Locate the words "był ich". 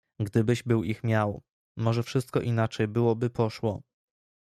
0.63-1.03